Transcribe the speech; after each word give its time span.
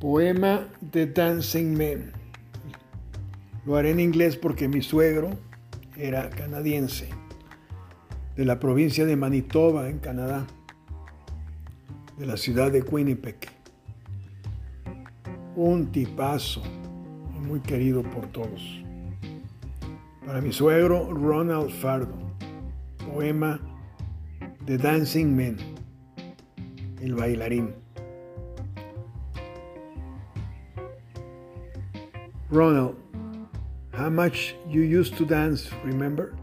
Poema 0.00 0.68
de 0.80 1.06
Dancing 1.06 1.76
Men. 1.76 2.12
Lo 3.64 3.76
haré 3.76 3.90
en 3.90 4.00
inglés 4.00 4.36
porque 4.36 4.68
mi 4.68 4.82
suegro 4.82 5.30
era 5.96 6.28
canadiense, 6.30 7.08
de 8.36 8.44
la 8.44 8.58
provincia 8.58 9.06
de 9.06 9.16
Manitoba, 9.16 9.88
en 9.88 10.00
Canadá, 10.00 10.46
de 12.18 12.26
la 12.26 12.36
ciudad 12.36 12.72
de 12.72 12.82
Winnipeg. 12.82 13.36
Un 15.56 15.92
tipazo 15.92 16.62
muy 17.40 17.60
querido 17.60 18.02
por 18.02 18.26
todos. 18.32 18.82
Para 20.26 20.40
mi 20.40 20.52
suegro 20.52 21.14
Ronald 21.14 21.70
Fardo, 21.70 22.16
poema 23.12 23.60
de 24.66 24.76
Dancing 24.76 25.26
Men, 25.26 25.56
el 27.00 27.14
bailarín. 27.14 27.83
Ronald, 32.54 32.94
how 33.92 34.08
much 34.08 34.54
you 34.68 34.82
used 34.82 35.16
to 35.16 35.24
dance, 35.24 35.68
remember? 35.82 36.36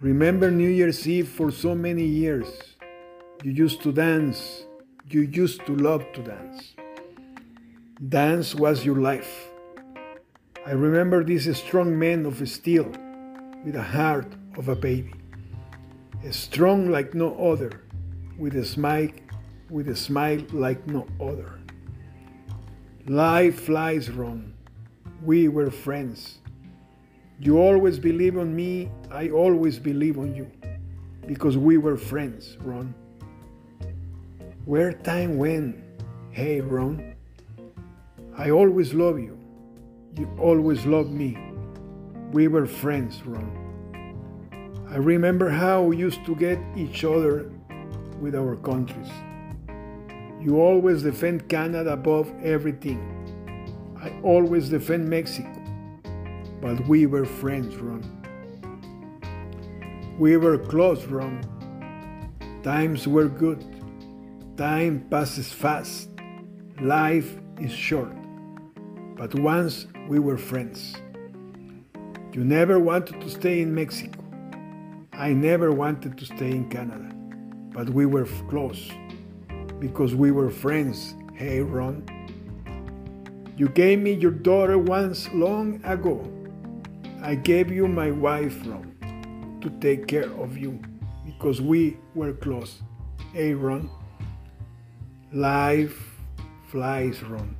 Remember 0.00 0.50
New 0.50 0.68
Year's 0.68 1.06
Eve 1.06 1.28
for 1.28 1.52
so 1.52 1.72
many 1.72 2.02
years. 2.02 2.48
You 3.44 3.52
used 3.52 3.80
to 3.82 3.92
dance. 3.92 4.64
You 5.08 5.20
used 5.20 5.64
to 5.66 5.76
love 5.76 6.04
to 6.14 6.20
dance. 6.20 6.74
Dance 8.08 8.56
was 8.56 8.84
your 8.84 8.96
life. 8.96 9.50
I 10.66 10.72
remember 10.72 11.22
this 11.22 11.46
strong 11.56 11.96
man 11.96 12.26
of 12.26 12.36
steel 12.48 12.90
with 13.64 13.76
a 13.76 13.84
heart 13.84 14.34
of 14.56 14.68
a 14.68 14.74
baby. 14.74 15.14
Strong 16.32 16.90
like 16.90 17.14
no 17.14 17.36
other, 17.38 17.82
with 18.36 18.56
a 18.56 18.64
smile, 18.64 19.10
with 19.70 19.86
a 19.88 19.94
smile 19.94 20.42
like 20.52 20.84
no 20.88 21.06
other. 21.20 21.60
Life 23.06 23.60
flies 23.60 24.10
wrong. 24.10 24.54
We 25.22 25.48
were 25.48 25.70
friends. 25.70 26.38
You 27.38 27.58
always 27.58 27.98
believe 27.98 28.38
on 28.38 28.54
me, 28.54 28.90
I 29.10 29.28
always 29.30 29.78
believe 29.78 30.18
on 30.18 30.34
you. 30.34 30.50
Because 31.26 31.56
we 31.56 31.78
were 31.78 31.96
friends, 31.96 32.56
Ron. 32.60 32.94
Where 34.64 34.92
time 34.92 35.38
went, 35.38 35.76
hey 36.30 36.60
Ron. 36.60 37.14
I 38.36 38.50
always 38.50 38.94
love 38.94 39.18
you. 39.18 39.38
You 40.16 40.30
always 40.38 40.86
loved 40.86 41.10
me. 41.10 41.36
We 42.32 42.48
were 42.48 42.66
friends, 42.66 43.22
Ron. 43.24 43.50
I 44.88 44.96
remember 44.96 45.50
how 45.50 45.82
we 45.82 45.96
used 45.96 46.24
to 46.26 46.34
get 46.34 46.58
each 46.76 47.04
other 47.04 47.50
with 48.20 48.34
our 48.34 48.56
countries. 48.56 49.10
You 50.40 50.60
always 50.60 51.02
defend 51.02 51.48
Canada 51.48 51.92
above 51.92 52.32
everything. 52.42 53.15
I 54.02 54.12
always 54.22 54.68
defend 54.68 55.08
Mexico. 55.08 55.52
But 56.60 56.86
we 56.88 57.06
were 57.06 57.24
friends, 57.24 57.76
Ron. 57.76 58.02
We 60.18 60.36
were 60.36 60.58
close, 60.58 61.04
Ron. 61.06 61.40
Times 62.62 63.06
were 63.06 63.28
good. 63.28 63.64
Time 64.56 65.06
passes 65.10 65.52
fast. 65.52 66.08
Life 66.80 67.38
is 67.60 67.72
short. 67.72 68.12
But 69.16 69.34
once 69.34 69.86
we 70.08 70.18
were 70.18 70.38
friends. 70.38 70.94
You 72.32 72.44
never 72.44 72.78
wanted 72.78 73.20
to 73.20 73.30
stay 73.30 73.60
in 73.60 73.74
Mexico. 73.74 74.22
I 75.12 75.32
never 75.32 75.72
wanted 75.72 76.18
to 76.18 76.24
stay 76.26 76.50
in 76.50 76.68
Canada. 76.68 77.10
But 77.72 77.90
we 77.90 78.06
were 78.06 78.26
close 78.48 78.90
because 79.78 80.14
we 80.14 80.30
were 80.32 80.50
friends. 80.50 81.14
Hey, 81.34 81.60
Ron. 81.60 82.04
You 83.56 83.70
gave 83.70 84.00
me 84.00 84.12
your 84.12 84.32
daughter 84.32 84.76
once 84.76 85.32
long 85.32 85.80
ago. 85.82 86.30
I 87.22 87.36
gave 87.36 87.72
you 87.72 87.88
my 87.88 88.10
wife, 88.10 88.54
Ron, 88.66 89.58
to 89.62 89.70
take 89.80 90.06
care 90.06 90.30
of 90.42 90.58
you 90.58 90.78
because 91.24 91.62
we 91.62 91.96
were 92.14 92.34
close. 92.34 92.82
Hey, 93.32 93.54
Ron. 93.54 93.88
Life 95.32 96.18
flies, 96.68 97.22
Ron. 97.22 97.56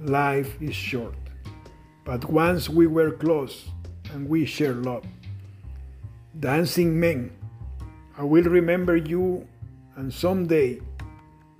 Life 0.00 0.60
is 0.60 0.74
short. 0.74 1.14
But 2.04 2.24
once 2.24 2.68
we 2.68 2.88
were 2.88 3.12
close 3.12 3.66
and 4.12 4.28
we 4.28 4.46
shared 4.46 4.84
love. 4.84 5.04
Dancing 6.40 6.98
men, 6.98 7.30
I 8.18 8.24
will 8.24 8.42
remember 8.42 8.96
you 8.96 9.46
and 9.94 10.12
someday 10.12 10.80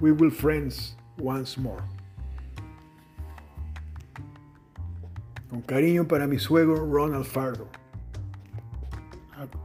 we 0.01 0.11
will 0.11 0.31
friends 0.31 0.97
once 1.19 1.57
more. 1.57 1.85
Con 5.56 5.62
cariño 5.62 6.06
para 6.06 6.27
mi 6.27 6.39
suegro 6.39 6.87
Ronald 6.87 7.25
Fardo, 7.25 7.67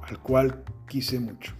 al 0.07 0.19
cual 0.19 0.63
quise 0.87 1.19
mucho. 1.19 1.53